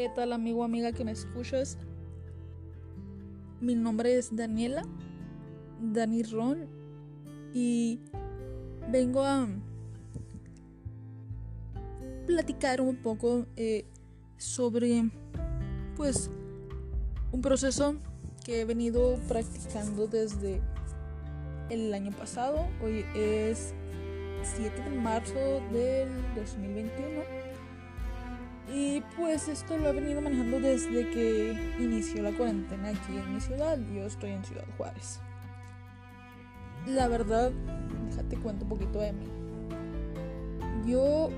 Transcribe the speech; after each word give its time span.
¿Qué 0.00 0.08
tal 0.08 0.32
amigo 0.32 0.64
amiga 0.64 0.92
que 0.92 1.04
me 1.04 1.12
escuchas? 1.12 1.76
Mi 3.60 3.74
nombre 3.74 4.16
es 4.16 4.34
Daniela, 4.34 4.82
Dani 5.78 6.22
Ron, 6.22 6.66
y 7.52 8.00
vengo 8.90 9.22
a 9.22 9.46
platicar 12.26 12.80
un 12.80 12.96
poco 12.96 13.44
eh, 13.56 13.84
sobre 14.38 15.10
pues 15.96 16.30
un 17.30 17.42
proceso 17.42 17.94
que 18.42 18.62
he 18.62 18.64
venido 18.64 19.18
practicando 19.28 20.06
desde 20.06 20.62
el 21.68 21.92
año 21.92 22.12
pasado. 22.12 22.66
Hoy 22.82 23.04
es 23.14 23.74
7 24.44 24.82
de 24.82 24.96
marzo 24.96 25.60
del 25.70 26.08
2021 26.36 27.39
y 28.72 29.02
pues 29.16 29.48
esto 29.48 29.76
lo 29.76 29.88
he 29.88 29.92
venido 29.92 30.20
manejando 30.20 30.60
desde 30.60 31.10
que 31.10 31.74
inició 31.78 32.22
la 32.22 32.32
cuarentena 32.32 32.90
aquí 32.90 33.16
en 33.16 33.34
mi 33.34 33.40
ciudad. 33.40 33.78
Yo 33.92 34.04
estoy 34.04 34.30
en 34.30 34.44
Ciudad 34.44 34.64
Juárez. 34.76 35.20
La 36.86 37.08
verdad, 37.08 37.50
déjate 38.08 38.36
cuento 38.36 38.64
un 38.64 38.70
poquito 38.70 39.00
de 39.00 39.12
mí. 39.12 39.26
Yo, 40.86 41.30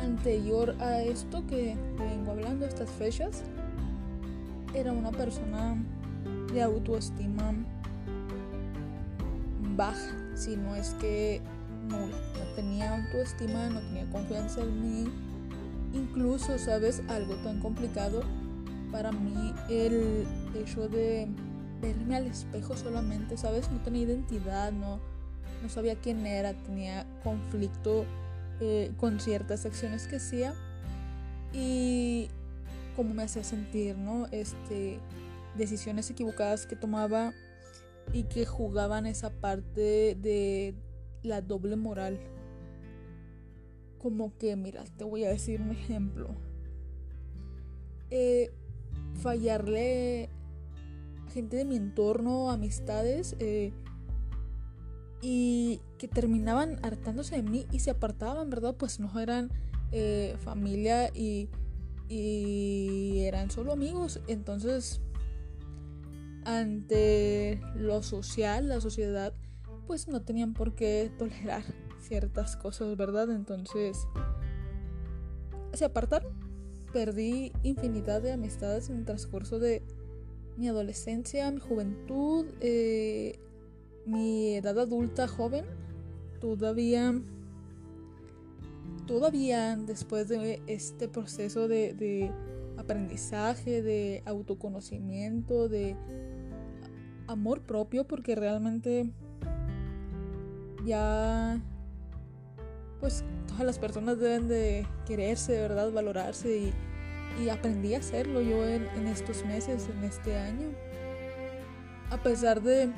anterior 0.00 0.76
a 0.80 1.02
esto 1.02 1.46
que 1.46 1.76
vengo 1.98 2.32
hablando, 2.32 2.64
estas 2.64 2.90
fechas, 2.90 3.42
era 4.72 4.92
una 4.92 5.10
persona 5.10 5.76
de 6.52 6.62
autoestima 6.62 7.54
baja, 9.76 10.16
si 10.34 10.56
no 10.56 10.74
es 10.76 10.94
que 10.94 11.42
nula. 11.88 12.16
No 12.16 12.54
tenía 12.54 12.96
autoestima, 12.96 13.68
no 13.68 13.80
tenía 13.80 14.08
confianza 14.10 14.62
en 14.62 14.82
mí 14.82 15.25
Incluso, 15.96 16.58
¿sabes? 16.58 17.02
Algo 17.08 17.34
tan 17.36 17.60
complicado 17.60 18.22
para 18.92 19.12
mí 19.12 19.54
el 19.68 20.26
hecho 20.54 20.88
de 20.88 21.28
verme 21.80 22.16
al 22.16 22.26
espejo 22.26 22.76
solamente, 22.76 23.36
¿sabes? 23.36 23.70
No 23.70 23.80
tenía 23.80 24.02
identidad, 24.02 24.72
no, 24.72 25.00
no 25.62 25.68
sabía 25.68 25.96
quién 25.96 26.26
era, 26.26 26.54
tenía 26.54 27.06
conflicto 27.22 28.04
eh, 28.60 28.92
con 28.98 29.20
ciertas 29.20 29.66
acciones 29.66 30.06
que 30.06 30.16
hacía 30.16 30.54
y 31.52 32.28
cómo 32.94 33.14
me 33.14 33.24
hacía 33.24 33.44
sentir, 33.44 33.96
¿no? 33.96 34.26
Este, 34.30 34.98
decisiones 35.56 36.10
equivocadas 36.10 36.66
que 36.66 36.76
tomaba 36.76 37.32
y 38.12 38.24
que 38.24 38.46
jugaban 38.46 39.06
esa 39.06 39.30
parte 39.30 40.16
de 40.20 40.74
la 41.22 41.40
doble 41.40 41.76
moral 41.76 42.18
como 43.98 44.36
que, 44.36 44.56
mira, 44.56 44.84
te 44.96 45.04
voy 45.04 45.24
a 45.24 45.28
decir 45.28 45.60
un 45.60 45.70
ejemplo. 45.70 46.34
Eh, 48.10 48.52
fallarle 49.14 50.28
gente 51.32 51.56
de 51.56 51.64
mi 51.64 51.76
entorno, 51.76 52.50
amistades, 52.50 53.36
eh, 53.40 53.72
y 55.20 55.80
que 55.98 56.08
terminaban 56.08 56.78
hartándose 56.82 57.36
de 57.36 57.42
mí 57.42 57.66
y 57.72 57.80
se 57.80 57.90
apartaban, 57.90 58.50
¿verdad? 58.50 58.76
Pues 58.78 59.00
no 59.00 59.18
eran 59.18 59.50
eh, 59.92 60.36
familia 60.40 61.10
y, 61.14 61.48
y 62.08 63.20
eran 63.20 63.50
solo 63.50 63.72
amigos. 63.72 64.20
Entonces, 64.28 65.00
ante 66.44 67.60
lo 67.74 68.02
social, 68.02 68.68
la 68.68 68.80
sociedad, 68.80 69.34
pues 69.86 70.08
no 70.08 70.22
tenían 70.22 70.54
por 70.54 70.74
qué 70.74 71.10
tolerar 71.18 71.64
ciertas 72.06 72.56
cosas, 72.56 72.96
¿verdad? 72.96 73.30
Entonces 73.30 74.06
se 75.72 75.84
apartaron. 75.84 76.32
Perdí 76.92 77.52
infinidad 77.62 78.22
de 78.22 78.32
amistades 78.32 78.88
en 78.88 78.98
el 78.98 79.04
transcurso 79.04 79.58
de 79.58 79.82
mi 80.56 80.68
adolescencia, 80.68 81.50
mi 81.50 81.60
juventud, 81.60 82.46
eh, 82.60 83.38
mi 84.06 84.54
edad 84.54 84.78
adulta 84.78 85.28
joven. 85.28 85.66
Todavía, 86.40 87.20
todavía 89.06 89.76
después 89.76 90.28
de 90.28 90.62
este 90.66 91.08
proceso 91.08 91.68
de, 91.68 91.92
de 91.92 92.30
aprendizaje, 92.78 93.82
de 93.82 94.22
autoconocimiento, 94.24 95.68
de 95.68 95.96
amor 97.26 97.62
propio, 97.62 98.06
porque 98.06 98.34
realmente 98.34 99.10
ya 100.86 101.60
pues 103.06 103.22
todas 103.46 103.64
las 103.64 103.78
personas 103.78 104.18
deben 104.18 104.48
de 104.48 104.84
quererse, 105.06 105.52
verdad, 105.60 105.92
valorarse 105.92 106.72
y, 107.38 107.48
aprendí 107.48 107.94
a 107.94 107.98
hacerlo 107.98 108.40
yo 108.40 108.66
en, 108.66 109.06
estos 109.06 109.44
meses, 109.44 109.88
en 109.96 110.02
este 110.02 110.36
año. 110.36 110.72
A 112.10 112.16
pesar 112.16 112.60
de 112.62 112.90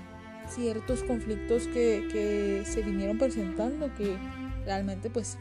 ciertos 0.49 1.03
conflictos 1.03 1.67
que, 1.67 2.63
se 2.65 2.83
vinieron 2.83 3.19
presentando, 3.19 3.95
que 3.97 4.17
realmente 4.65 5.11
pues 5.11 5.37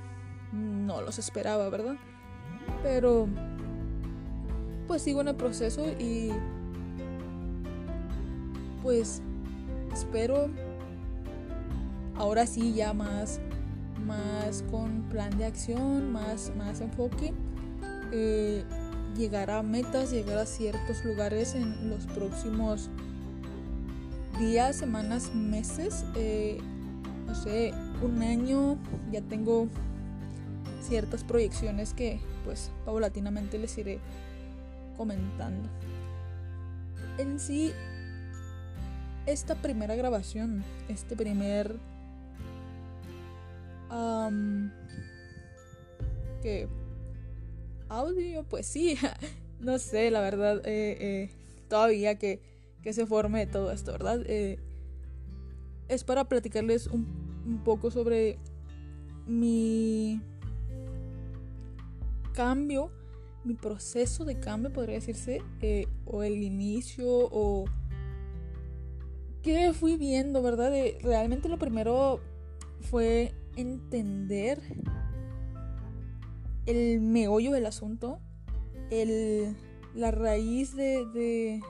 no 0.51 1.01
los 1.01 1.17
esperaba, 1.17 1.69
¿verdad? 1.69 1.95
Pero 2.83 3.29
pues 4.85 5.01
sigo 5.01 5.21
en 5.21 5.29
el 5.29 5.35
proceso 5.35 5.87
y 5.97 6.31
pues 8.83 9.21
espero 9.93 10.49
ahora 12.17 12.45
sí 12.45 12.73
ya 12.73 12.91
más 12.91 13.39
más 14.07 14.63
con 14.71 15.03
plan 15.09 15.37
de 15.37 15.45
acción, 15.45 16.11
más, 16.11 16.51
más 16.55 16.81
enfoque, 16.81 17.33
eh, 18.11 18.63
llegar 19.15 19.51
a 19.51 19.61
metas, 19.61 20.11
llegar 20.11 20.37
a 20.37 20.45
ciertos 20.45 21.03
lugares 21.03 21.53
en 21.55 21.89
los 21.89 22.05
próximos 22.07 22.89
días, 24.39 24.77
semanas, 24.77 25.33
meses, 25.33 26.05
eh, 26.15 26.57
no 27.25 27.35
sé, 27.35 27.73
un 28.01 28.21
año, 28.21 28.77
ya 29.11 29.21
tengo 29.21 29.67
ciertas 30.81 31.23
proyecciones 31.23 31.93
que 31.93 32.19
pues 32.45 32.71
paulatinamente 32.85 33.57
les 33.57 33.77
iré 33.77 33.99
comentando. 34.95 35.67
En 37.17 37.39
sí, 37.39 37.73
esta 39.25 39.55
primera 39.55 39.95
grabación, 39.95 40.63
este 40.87 41.15
primer 41.15 41.75
que 46.41 46.67
audio, 47.89 48.43
pues 48.43 48.65
sí, 48.65 48.97
no 49.59 49.79
sé, 49.79 50.11
la 50.11 50.21
verdad, 50.21 50.61
eh, 50.65 50.97
eh, 50.99 51.29
todavía 51.69 52.17
que, 52.17 52.41
que, 52.81 52.93
se 52.93 53.05
forme 53.05 53.47
todo 53.47 53.71
esto, 53.71 53.91
¿verdad? 53.91 54.21
Eh, 54.25 54.59
es 55.87 56.03
para 56.03 56.25
platicarles 56.25 56.87
un, 56.87 57.07
un, 57.45 57.63
poco 57.63 57.91
sobre 57.91 58.37
mi 59.25 60.21
cambio, 62.33 62.91
mi 63.43 63.53
proceso 63.53 64.25
de 64.25 64.39
cambio, 64.39 64.71
podría 64.71 64.95
decirse, 64.95 65.41
o 66.05 66.23
el 66.23 66.43
inicio, 66.43 67.07
o 67.07 67.65
que 69.41 69.71
fui 69.73 69.95
viendo, 69.95 70.41
¿verdad? 70.41 70.73
realmente 71.01 71.47
lo 71.47 71.57
primero 71.57 72.19
fue 72.81 73.33
entender 73.57 74.61
el 76.65 77.01
meollo 77.01 77.51
del 77.51 77.65
asunto, 77.65 78.19
el, 78.91 79.55
la 79.93 80.11
raíz 80.11 80.75
de, 80.75 81.61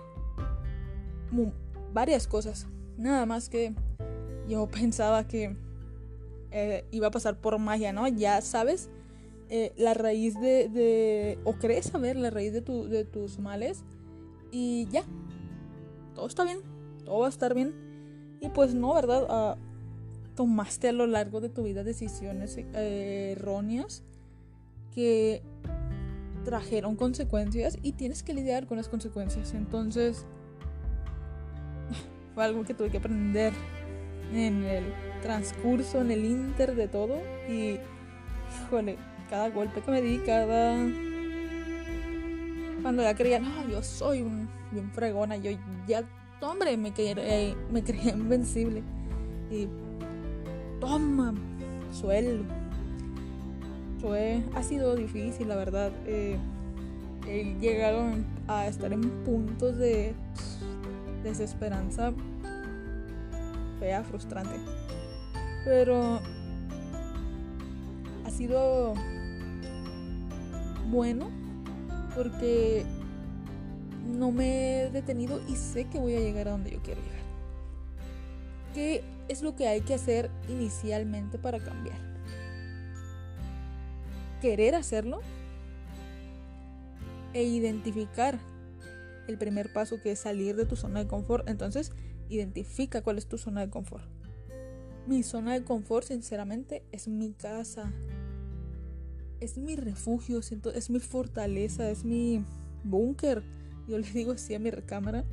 varias 1.94 2.28
cosas. 2.28 2.68
Nada 2.98 3.25
más 3.25 3.50
que 3.50 3.74
yo 4.48 4.68
pensaba 4.72 5.28
que 5.28 5.56
eh, 6.52 6.86
iba 6.92 7.08
a 7.08 7.12
pasar 7.12 7.39
por 7.39 7.57
magia, 7.57 7.94
¿no? 7.94 8.07
Ya 8.07 8.42
sabes 8.42 8.89
eh, 9.50 9.74
la 9.78 9.94
raíz 9.94 10.39
de, 10.39 10.69
de, 10.69 11.39
o 11.45 11.54
crees 11.54 11.86
saber 11.86 12.18
la 12.18 12.30
raíz 12.30 12.54
de, 12.54 12.62
tu, 12.62 12.88
de 12.88 13.06
tus 13.06 13.39
males 13.39 13.84
y 14.51 14.88
ya, 14.89 15.04
todo 16.16 16.28
está 16.28 16.44
bien, 16.44 16.60
todo 17.06 17.19
va 17.19 17.28
a 17.28 17.30
estar 17.30 17.54
bien. 17.54 17.74
Y 18.42 18.50
pues 18.50 18.74
no, 18.74 18.94
¿verdad? 18.94 19.25
Ah, 19.30 19.57
tomaste 20.38 20.88
a 20.88 20.94
lo 20.94 21.07
largo 21.07 21.42
de 21.42 21.50
tu 21.50 21.63
vida 21.63 21.84
decisiones 21.84 22.57
eh, 22.57 23.34
erróneas 23.36 24.04
que 24.94 25.42
trajeron 26.45 26.95
consecuencias 26.95 27.78
y 27.81 27.94
tienes 27.94 28.22
que 28.22 28.36
lidiar 28.36 28.68
con 28.68 28.78
las 28.78 28.88
consecuencias. 28.88 29.54
Entonces, 29.56 30.25
fue 32.36 32.45
algo 32.45 32.63
que 32.63 32.75
tuve 32.75 32.92
que 32.92 33.00
aprender 33.00 33.51
en 34.31 34.63
el 34.63 34.94
transcurso, 35.24 36.01
en 36.01 36.12
el 36.12 36.24
inter 36.24 36.75
de 36.75 36.88
todo. 36.88 37.18
Y, 37.50 37.80
híjole, 38.63 38.98
cada 39.31 39.50
golpe 39.50 39.81
que 39.81 39.92
me 39.92 40.01
di, 40.04 40.19
cada. 40.19 40.78
Cuando 42.84 43.01
ya 43.01 43.16
creía, 43.16 43.39
no, 43.39 43.68
yo 43.68 43.81
soy 43.81 44.22
un, 44.22 44.48
bien 44.72 44.92
fregona, 44.92 45.36
yo 45.36 45.50
ya, 45.88 46.04
hombre, 46.42 46.78
me 46.78 46.94
me 47.72 47.84
creía 47.84 48.12
invencible. 48.13 48.84
Y 49.50 49.68
toma, 50.79 51.33
suelo. 51.91 52.44
Ha 54.56 54.63
sido 54.63 54.95
difícil, 54.95 55.50
la 55.50 55.57
verdad. 55.57 55.91
Eh, 56.06 56.38
he 57.27 57.57
llegado 57.59 58.06
a 58.47 58.68
estar 58.68 58.94
en 58.94 59.01
puntos 59.25 59.77
de 59.77 60.13
desesperanza 61.24 62.13
fea, 63.79 64.03
frustrante. 64.03 64.56
Pero 65.65 66.21
ha 68.25 68.29
sido 68.29 68.94
bueno 70.89 71.29
porque 72.15 72.85
no 74.07 74.31
me 74.31 74.83
he 74.83 74.89
detenido 74.89 75.41
y 75.50 75.56
sé 75.57 75.85
que 75.85 76.00
voy 76.00 76.15
a 76.15 76.19
llegar 76.19 76.47
a 76.47 76.51
donde 76.51 76.71
yo 76.71 76.79
quiero 76.81 77.01
llegar. 77.01 77.18
¿Qué 78.74 79.03
es 79.27 79.41
lo 79.41 79.56
que 79.56 79.68
hay 79.68 79.81
que 79.81 79.94
hacer 79.94 80.29
inicialmente 80.50 81.38
para 81.38 81.59
cambiar? 81.59 81.97
Querer 84.41 84.75
hacerlo 84.75 85.21
e 87.33 87.44
identificar 87.44 88.39
el 89.27 89.38
primer 89.38 89.71
paso 89.74 90.01
que 90.01 90.12
es 90.12 90.19
salir 90.19 90.56
de 90.56 90.65
tu 90.65 90.75
zona 90.75 91.00
de 91.00 91.07
confort. 91.07 91.50
Entonces, 91.50 91.91
identifica 92.29 93.01
cuál 93.01 93.18
es 93.18 93.27
tu 93.27 93.38
zona 93.38 93.62
de 93.62 93.69
confort. 93.69 94.06
Mi 95.06 95.24
zona 95.24 95.53
de 95.53 95.63
confort, 95.63 96.07
sinceramente, 96.07 96.83
es 96.91 97.07
mi 97.07 97.33
casa. 97.33 97.91
Es 99.39 99.57
mi 99.57 99.75
refugio, 99.75 100.39
es 100.39 100.89
mi 100.89 101.00
fortaleza, 101.00 101.89
es 101.89 102.03
mi 102.03 102.44
búnker. 102.83 103.44
Yo 103.88 103.97
le 103.97 104.09
digo 104.12 104.33
así 104.33 104.53
a 104.56 104.59
mi 104.59 104.71
recámara. 104.71 105.24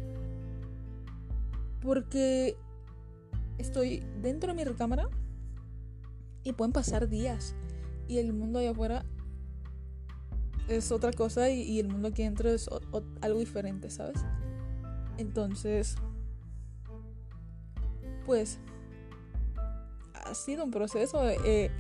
Porque 1.80 2.56
estoy 3.58 4.04
dentro 4.20 4.52
de 4.52 4.56
mi 4.56 4.64
recámara 4.64 5.08
y 6.42 6.52
pueden 6.52 6.72
pasar 6.72 7.08
días. 7.08 7.54
Y 8.06 8.18
el 8.18 8.32
mundo 8.32 8.58
allá 8.58 8.70
afuera 8.70 9.04
es 10.68 10.92
otra 10.92 11.12
cosa 11.12 11.50
y, 11.50 11.78
el 11.78 11.88
mundo 11.88 12.08
aquí 12.08 12.22
dentro 12.22 12.50
es 12.50 12.68
algo 13.20 13.38
diferente, 13.38 13.90
¿sabes? 13.90 14.24
Entonces, 15.18 15.96
pues, 18.26 18.58
ha 20.14 20.34
sido 20.34 20.64
un 20.64 20.70
proceso. 20.70 21.28
Eh, 21.28 21.70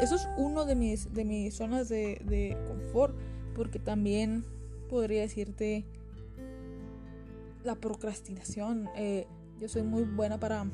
eso, 0.00 0.14
es, 0.14 0.28
uno 0.36 0.64
de 0.64 0.74
mis, 0.74 1.12
de 1.12 1.24
mis 1.24 1.54
zonas 1.54 1.88
de, 1.88 2.56
confort, 2.66 3.16
porque 3.54 3.78
también 3.78 4.44
podría 4.88 5.22
decirte 5.22 5.84
la 7.64 7.74
procrastinación. 7.74 8.88
Eh, 8.96 9.26
yo 9.58 9.68
soy 9.68 9.82
muy 9.82 10.04
buena 10.04 10.38
para 10.38 10.66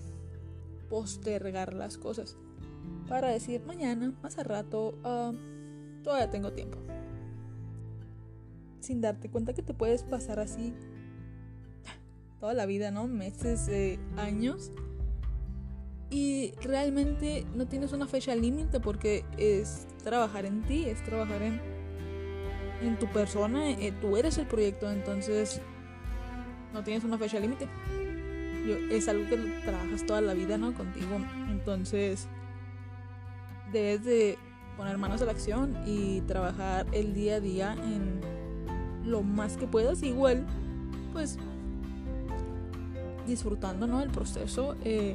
postergar 0.92 1.72
las 1.72 1.96
cosas. 1.96 2.36
Para 3.08 3.28
decir 3.28 3.64
mañana, 3.64 4.12
más 4.22 4.36
a 4.36 4.42
rato, 4.42 4.98
ah, 5.04 5.32
todavía 6.04 6.30
tengo 6.30 6.52
tiempo 6.52 6.76
sin 8.82 9.00
darte 9.00 9.30
cuenta 9.30 9.54
que 9.54 9.62
te 9.62 9.72
puedes 9.72 10.02
pasar 10.02 10.38
así 10.40 10.74
toda 12.40 12.52
la 12.52 12.66
vida, 12.66 12.90
¿no? 12.90 13.06
Meses, 13.06 13.70
años. 14.16 14.70
Y 16.10 16.52
realmente 16.62 17.46
no 17.54 17.66
tienes 17.66 17.92
una 17.92 18.06
fecha 18.06 18.34
límite 18.34 18.80
porque 18.80 19.24
es 19.38 19.86
trabajar 20.04 20.44
en 20.44 20.62
ti, 20.62 20.84
es 20.84 21.02
trabajar 21.02 21.40
en, 21.40 21.58
en 22.82 22.98
tu 22.98 23.06
persona, 23.06 23.70
eh, 23.70 23.94
tú 23.98 24.18
eres 24.18 24.36
el 24.36 24.46
proyecto, 24.46 24.90
entonces 24.90 25.62
no 26.74 26.84
tienes 26.84 27.04
una 27.04 27.16
fecha 27.16 27.40
límite. 27.40 27.66
Es 28.90 29.08
algo 29.08 29.28
que 29.28 29.36
trabajas 29.64 30.06
toda 30.06 30.20
la 30.20 30.34
vida, 30.34 30.58
¿no? 30.58 30.72
Contigo. 30.74 31.18
Entonces 31.50 32.28
debes 33.72 34.04
de 34.04 34.38
poner 34.76 34.98
manos 34.98 35.22
a 35.22 35.24
la 35.24 35.32
acción 35.32 35.76
y 35.86 36.20
trabajar 36.22 36.86
el 36.92 37.14
día 37.14 37.36
a 37.36 37.40
día 37.40 37.72
en 37.74 38.20
lo 39.04 39.22
más 39.22 39.56
que 39.56 39.66
puedas, 39.66 40.02
igual, 40.02 40.46
pues 41.12 41.38
disfrutando 43.26 43.86
¿no? 43.86 44.02
el 44.02 44.10
proceso, 44.10 44.76
eh, 44.84 45.14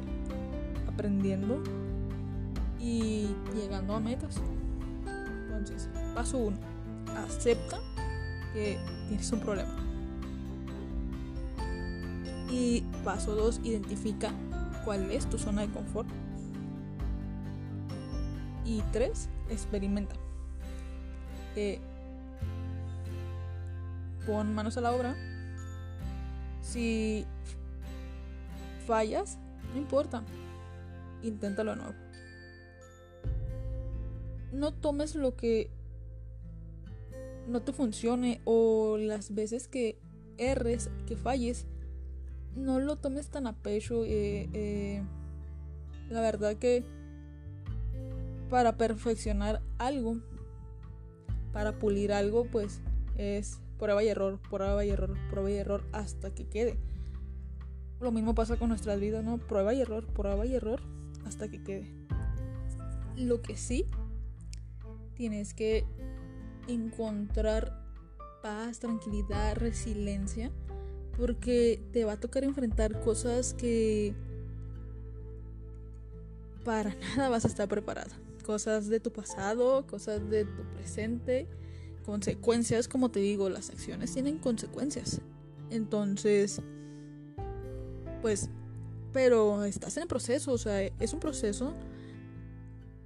aprendiendo 0.86 1.62
y 2.80 3.28
llegando 3.54 3.94
a 3.94 4.00
metas. 4.00 4.40
Entonces, 5.46 5.88
paso 6.14 6.38
uno, 6.38 6.58
acepta 7.16 7.78
que 8.52 8.78
tienes 9.08 9.30
un 9.32 9.40
problema. 9.40 9.87
Y 12.50 12.82
paso 13.04 13.34
dos, 13.34 13.60
identifica 13.62 14.32
cuál 14.84 15.10
es 15.10 15.28
tu 15.28 15.38
zona 15.38 15.62
de 15.62 15.72
confort. 15.72 16.08
Y 18.64 18.82
tres, 18.92 19.28
experimenta. 19.50 20.14
Eh, 21.56 21.80
pon 24.26 24.54
manos 24.54 24.76
a 24.76 24.80
la 24.80 24.92
obra. 24.92 25.16
Si 26.62 27.26
fallas, 28.86 29.38
no 29.74 29.80
importa. 29.80 30.22
Inténtalo 31.22 31.72
de 31.72 31.76
nuevo. 31.78 31.94
No 34.52 34.72
tomes 34.72 35.14
lo 35.14 35.36
que 35.36 35.70
no 37.48 37.62
te 37.62 37.72
funcione 37.72 38.40
o 38.44 38.96
las 38.98 39.34
veces 39.34 39.68
que 39.68 39.98
erres, 40.36 40.90
que 41.06 41.16
falles, 41.16 41.66
no 42.58 42.80
lo 42.80 42.96
tomes 42.96 43.28
tan 43.28 43.46
a 43.46 43.54
pecho. 43.54 44.04
Eh, 44.04 44.48
eh, 44.52 45.02
la 46.10 46.20
verdad 46.20 46.56
que 46.56 46.84
para 48.50 48.76
perfeccionar 48.76 49.62
algo, 49.78 50.18
para 51.52 51.78
pulir 51.78 52.12
algo, 52.12 52.44
pues 52.44 52.80
es 53.16 53.60
prueba 53.78 54.02
y 54.02 54.08
error, 54.08 54.38
prueba 54.50 54.84
y 54.84 54.90
error, 54.90 55.16
prueba 55.30 55.50
y 55.50 55.54
error 55.54 55.84
hasta 55.92 56.34
que 56.34 56.46
quede. 56.46 56.78
Lo 58.00 58.12
mismo 58.12 58.34
pasa 58.34 58.56
con 58.56 58.68
nuestras 58.68 59.00
vidas, 59.00 59.24
¿no? 59.24 59.38
Prueba 59.38 59.74
y 59.74 59.80
error, 59.80 60.06
prueba 60.06 60.46
y 60.46 60.54
error 60.54 60.80
hasta 61.26 61.48
que 61.48 61.62
quede. 61.62 61.92
Lo 63.16 63.42
que 63.42 63.56
sí 63.56 63.86
tienes 65.14 65.52
que 65.52 65.84
encontrar 66.68 67.84
paz, 68.42 68.78
tranquilidad, 68.78 69.56
resiliencia, 69.56 70.52
porque 71.18 71.82
te 71.92 72.04
va 72.04 72.12
a 72.12 72.20
tocar 72.20 72.44
enfrentar 72.44 73.00
cosas 73.00 73.52
que 73.52 74.14
para 76.64 76.94
nada 77.16 77.28
vas 77.28 77.44
a 77.44 77.48
estar 77.48 77.68
preparada. 77.68 78.16
Cosas 78.46 78.88
de 78.88 79.00
tu 79.00 79.12
pasado, 79.12 79.86
cosas 79.86 80.30
de 80.30 80.44
tu 80.44 80.62
presente 80.74 81.46
consecuencias, 82.08 82.88
como 82.88 83.10
te 83.10 83.20
digo, 83.20 83.50
las 83.50 83.68
acciones 83.68 84.14
tienen 84.14 84.38
consecuencias. 84.38 85.20
Entonces, 85.68 86.62
pues, 88.22 88.48
pero 89.12 89.62
estás 89.64 89.98
en 89.98 90.04
el 90.04 90.08
proceso, 90.08 90.52
o 90.52 90.56
sea, 90.56 90.80
es 90.80 91.12
un 91.12 91.20
proceso 91.20 91.74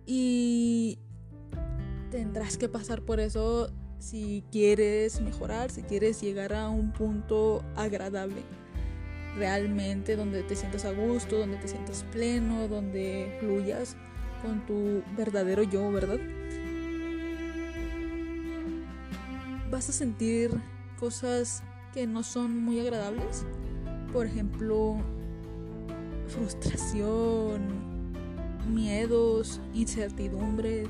y 0.07 1.01
tendrás 2.13 2.57
que 2.57 2.69
pasar 2.69 3.03
por 3.03 3.19
eso 3.19 3.73
si 4.03 4.43
quieres 4.51 5.21
mejorar, 5.21 5.71
si 5.71 5.83
quieres 5.83 6.21
llegar 6.21 6.53
a 6.53 6.69
un 6.69 6.93
punto 6.93 7.63
agradable, 7.77 8.43
realmente 9.37 10.17
donde 10.17 10.43
te 10.43 10.57
sientas 10.57 10.85
a 10.85 10.93
gusto, 10.93 11.39
donde 11.39 11.57
te 11.59 11.69
sientas 11.69 12.05
pleno, 12.11 12.67
donde 12.67 13.37
fluyas 13.41 13.97
con 14.43 14.67
tu 14.67 15.03
verdadero 15.17 15.63
yo, 15.63 15.91
¿verdad? 15.93 16.19
vas 19.71 19.89
a 19.89 19.93
sentir 19.93 20.51
cosas 21.01 21.63
que 21.95 22.07
no 22.07 22.23
son 22.23 22.63
muy 22.63 22.79
agradables. 22.79 23.47
Por 24.13 24.27
ejemplo, 24.27 24.99
frustración, 26.29 28.13
miedos, 28.69 29.63
incertidumbres, 29.73 30.89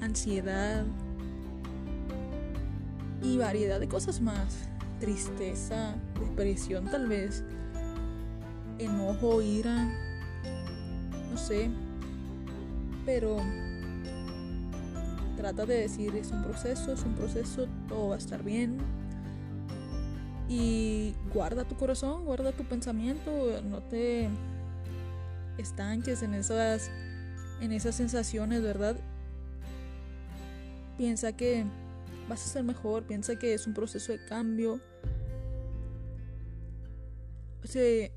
ansiedad 0.00 0.84
y 3.22 3.38
variedad 3.38 3.80
de 3.80 3.88
cosas 3.88 4.20
más. 4.20 4.68
Tristeza, 5.00 5.94
depresión 6.18 6.86
tal 6.86 7.06
vez, 7.06 7.44
enojo, 8.78 9.42
ira, 9.42 9.84
no 11.30 11.36
sé. 11.36 11.70
Pero 13.04 13.36
trata 15.36 15.66
de 15.66 15.80
decir 15.82 16.14
es 16.16 16.30
un 16.30 16.42
proceso, 16.42 16.92
es 16.92 17.02
un 17.04 17.14
proceso, 17.14 17.66
todo 17.88 18.08
va 18.08 18.14
a 18.16 18.18
estar 18.18 18.42
bien. 18.42 18.78
Y 20.48 21.14
guarda 21.34 21.64
tu 21.64 21.76
corazón, 21.76 22.24
guarda 22.24 22.52
tu 22.52 22.64
pensamiento, 22.64 23.30
no 23.68 23.82
te 23.82 24.28
estanques 25.58 26.22
en 26.22 26.34
esas 26.34 26.90
en 27.60 27.72
esas 27.72 27.94
sensaciones, 27.94 28.62
¿verdad? 28.62 28.96
Piensa 30.96 31.32
que 31.32 31.64
vas 32.28 32.44
a 32.44 32.48
ser 32.48 32.64
mejor, 32.64 33.04
piensa 33.04 33.38
que 33.38 33.54
es 33.54 33.66
un 33.66 33.74
proceso 33.74 34.12
de 34.12 34.24
cambio. 34.24 34.80
O 37.62 37.66
sea, 37.66 38.10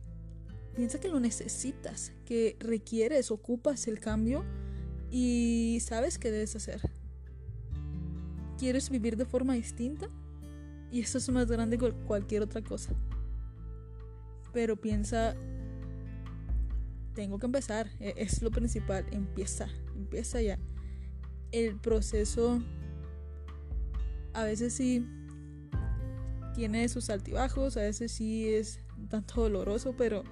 piensa 0.75 0.99
que 0.99 1.09
lo 1.09 1.19
necesitas, 1.19 2.13
que 2.25 2.55
requieres, 2.59 3.31
ocupas 3.31 3.87
el 3.87 3.99
cambio 3.99 4.43
y 5.11 5.79
sabes 5.81 6.17
qué 6.19 6.31
debes 6.31 6.55
hacer. 6.55 6.81
¿Quieres 8.57 8.89
vivir 8.89 9.17
de 9.17 9.25
forma 9.25 9.53
distinta? 9.53 10.09
Y 10.91 11.01
eso 11.01 11.17
es 11.17 11.29
más 11.29 11.49
grande 11.49 11.77
que 11.77 11.91
cualquier 11.91 12.41
otra 12.41 12.61
cosa. 12.61 12.93
Pero 14.53 14.75
piensa, 14.75 15.35
tengo 17.13 17.39
que 17.39 17.45
empezar, 17.45 17.89
e-, 17.99 18.15
es 18.17 18.41
lo 18.41 18.51
principal, 18.51 19.05
empieza, 19.11 19.67
empieza 19.95 20.41
ya. 20.41 20.59
El 21.51 21.79
proceso 21.79 22.61
a 24.33 24.43
veces 24.43 24.73
sí 24.73 25.05
tiene 26.53 26.87
sus 26.89 27.09
altibajos, 27.09 27.77
a 27.77 27.81
veces 27.81 28.11
sí 28.11 28.53
es 28.53 28.79
tanto 29.09 29.41
doloroso, 29.41 29.93
pero 29.97 30.23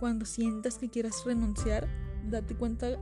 cuando 0.00 0.24
sientas 0.24 0.78
que 0.78 0.88
quieras 0.88 1.22
renunciar, 1.24 1.88
date 2.28 2.54
cuenta 2.54 2.98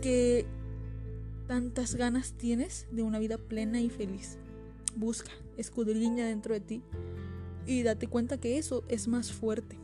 que 0.00 0.46
tantas 1.46 1.94
ganas 1.94 2.32
tienes 2.32 2.86
de 2.90 3.02
una 3.02 3.18
vida 3.18 3.38
plena 3.38 3.80
y 3.80 3.88
feliz. 3.88 4.38
Busca, 4.94 5.32
escudriña 5.56 6.26
dentro 6.26 6.52
de 6.54 6.60
ti 6.60 6.82
y 7.66 7.82
date 7.82 8.08
cuenta 8.08 8.38
que 8.38 8.58
eso 8.58 8.84
es 8.88 9.08
más 9.08 9.32
fuerte 9.32 9.78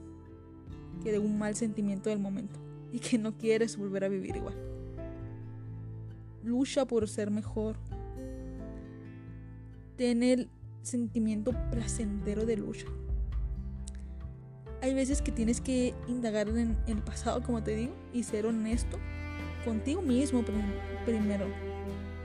que 1.02 1.12
de 1.12 1.18
un 1.18 1.38
mal 1.38 1.54
sentimiento 1.54 2.10
del 2.10 2.18
momento 2.18 2.58
y 2.92 2.98
que 2.98 3.18
no 3.18 3.38
quieres 3.38 3.76
volver 3.76 4.04
a 4.04 4.08
vivir 4.08 4.36
igual. 4.36 4.67
Lucha 6.48 6.86
por 6.86 7.06
ser 7.08 7.30
mejor. 7.30 7.76
Ten 9.96 10.22
el 10.22 10.48
sentimiento 10.80 11.52
placentero 11.70 12.46
de 12.46 12.56
lucha. 12.56 12.86
Hay 14.80 14.94
veces 14.94 15.20
que 15.20 15.30
tienes 15.30 15.60
que 15.60 15.94
indagar 16.06 16.48
en 16.48 16.78
el 16.86 17.02
pasado, 17.02 17.42
como 17.42 17.62
te 17.62 17.76
digo, 17.76 17.94
y 18.14 18.22
ser 18.22 18.46
honesto 18.46 18.98
contigo 19.62 20.00
mismo 20.00 20.42
primero 21.04 21.44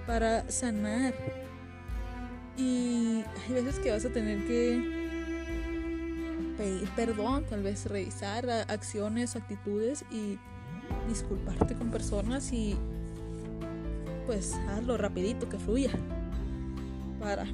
para 0.07 0.49
sanar. 0.49 1.13
Y 2.55 3.23
hay 3.45 3.53
veces 3.53 3.77
que 3.79 3.91
vas 3.91 4.05
a 4.05 4.09
tener 4.09 4.47
que 4.47 5.03
pedir 6.57 6.89
perdón, 6.95 7.43
tal 7.49 7.61
vez 7.61 7.87
revisar 7.87 8.49
acciones, 8.49 9.35
actitudes 9.35 10.05
y 10.09 10.37
disculparte 11.09 11.75
con 11.75 11.91
personas 11.91 12.53
y 12.53 12.77
pues 14.25 14.53
hazlo 14.69 14.97
rapidito, 14.97 15.49
que 15.49 15.57
fluya, 15.57 15.91
para 17.19 17.45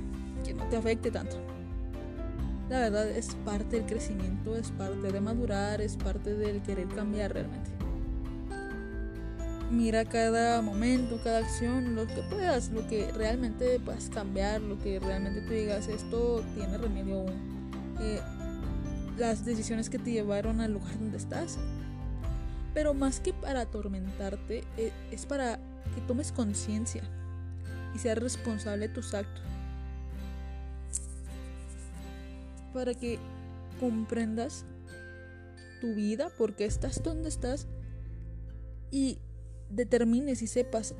que 0.44 0.54
no 0.54 0.68
te 0.70 0.78
afecte 0.78 1.12
tanto. 1.12 1.38
La 2.70 2.82
verdad 2.82 3.10
es 3.10 3.36
parte 3.46 3.78
del 3.78 3.86
crecimiento, 3.88 4.56
es 4.56 4.70
parte 4.72 5.12
de 5.12 5.22
madurar, 5.22 5.82
es 5.82 5.98
parte 5.98 6.36
del 6.36 6.62
querer 6.62 6.88
cambiar 6.90 7.34
realmente. 7.34 7.72
Mira 9.72 10.06
cada 10.06 10.62
momento, 10.62 11.20
cada 11.24 11.40
acción, 11.40 11.96
lo 11.96 12.08
que 12.08 12.22
puedas, 12.30 12.70
lo 12.70 12.88
que 12.88 13.12
realmente 13.12 13.80
puedas 13.80 14.10
cambiar, 14.10 14.62
lo 14.62 14.78
que 14.80 15.00
realmente 15.00 15.42
tú 15.42 15.54
digas, 15.54 15.88
esto 15.88 16.44
tiene 16.56 16.78
remedio 16.78 17.22
aún. 17.22 17.70
Eh, 18.02 18.20
las 19.18 19.46
decisiones 19.46 19.90
que 19.90 20.00
te 20.00 20.12
llevaron 20.12 20.62
al 20.62 20.74
lugar 20.74 20.98
donde 20.98 21.18
estás. 21.18 21.60
Pero 22.74 22.94
más 22.94 23.20
que 23.20 23.34
para 23.34 23.62
atormentarte, 23.62 24.64
e, 24.78 24.92
es 25.12 25.26
para 25.26 25.60
que 25.95 26.01
tomes 26.01 26.31
conciencia 26.31 27.03
y 27.95 28.00
seas 28.00 28.17
responsable 28.17 28.88
de 28.88 28.93
tus 28.93 29.13
actos. 29.13 29.43
Para 32.74 32.93
que 32.93 33.19
comprendas 33.79 34.65
tu 35.81 35.95
vida, 35.95 36.29
por 36.38 36.55
qué 36.55 36.65
estás 36.65 37.01
donde 37.01 37.29
estás 37.29 37.67
y 38.91 39.19
determines 39.69 40.41
y 40.41 40.48
sepas 40.48 40.95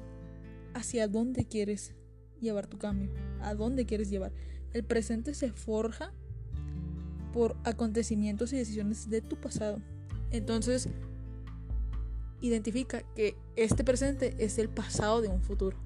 hacia 0.74 1.07
dónde 1.07 1.45
quieres 1.45 1.93
llevar 2.39 2.67
tu 2.67 2.77
cambio, 2.77 3.12
a 3.41 3.53
dónde 3.53 3.86
quieres 3.86 4.09
llevar. 4.09 4.31
El 4.74 4.83
presente 4.83 5.33
se 5.33 5.51
forja 5.51 6.13
por 7.33 7.55
acontecimientos 7.63 8.53
y 8.53 8.57
decisiones 8.57 9.09
de 9.09 9.21
tu 9.21 9.36
pasado. 9.36 9.81
Entonces, 10.31 10.89
identifica 12.41 13.01
que 13.15 13.38
este 13.55 13.84
presente 13.84 14.36
es 14.38 14.58
el 14.58 14.69
pasado 14.69 15.22
de 15.22 15.27
un 15.27 15.41
futuro. 15.41 15.77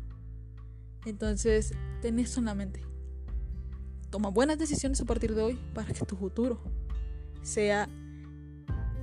Entonces, 1.05 1.73
ten 2.01 2.19
eso 2.19 2.39
en 2.39 2.45
la 2.45 2.55
mente. 2.55 2.81
Toma 4.09 4.29
buenas 4.29 4.57
decisiones 4.57 5.01
a 5.01 5.05
partir 5.05 5.35
de 5.35 5.41
hoy 5.41 5.59
para 5.73 5.91
que 5.91 6.05
tu 6.05 6.15
futuro 6.15 6.61
sea 7.41 7.89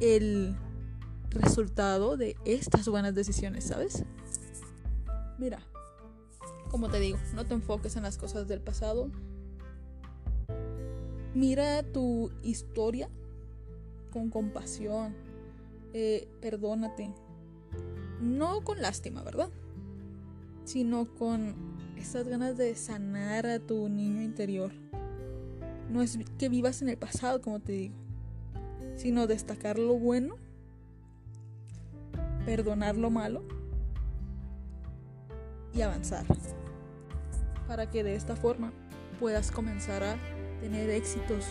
el 0.00 0.56
resultado 1.30 2.16
de 2.16 2.36
estas 2.44 2.88
buenas 2.88 3.14
decisiones, 3.14 3.64
¿sabes? 3.64 4.04
Mira, 5.38 5.60
como 6.70 6.88
te 6.88 7.00
digo, 7.00 7.18
no 7.34 7.44
te 7.44 7.54
enfoques 7.54 7.96
en 7.96 8.02
las 8.02 8.16
cosas 8.16 8.46
del 8.46 8.60
pasado, 8.60 9.10
Mira 11.34 11.84
tu 11.84 12.32
historia 12.42 13.08
con 14.12 14.30
compasión. 14.30 15.14
Eh, 15.92 16.28
perdónate. 16.40 17.14
No 18.20 18.62
con 18.62 18.80
lástima, 18.82 19.22
¿verdad? 19.22 19.50
Sino 20.64 21.06
con 21.14 21.54
esas 21.96 22.28
ganas 22.28 22.56
de 22.56 22.74
sanar 22.74 23.46
a 23.46 23.58
tu 23.58 23.88
niño 23.88 24.22
interior. 24.22 24.72
No 25.90 26.02
es 26.02 26.18
que 26.38 26.48
vivas 26.48 26.82
en 26.82 26.88
el 26.88 26.96
pasado, 26.96 27.40
como 27.40 27.60
te 27.60 27.72
digo, 27.72 27.94
sino 28.96 29.26
destacar 29.26 29.78
lo 29.78 29.94
bueno, 29.94 30.36
perdonar 32.44 32.96
lo 32.96 33.10
malo 33.10 33.42
y 35.72 35.82
avanzar. 35.82 36.24
Para 37.66 37.90
que 37.90 38.04
de 38.04 38.14
esta 38.14 38.36
forma 38.36 38.72
puedas 39.18 39.50
comenzar 39.50 40.02
a 40.02 40.16
tener 40.60 40.90
éxitos, 40.90 41.46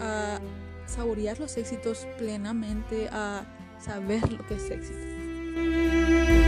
a 0.00 0.38
saborear 0.86 1.40
los 1.40 1.56
éxitos 1.56 2.06
plenamente, 2.18 3.08
a 3.10 3.46
saber 3.78 4.30
lo 4.32 4.46
que 4.46 4.54
es 4.54 4.70
éxito. 4.70 5.11
Música 5.54 6.41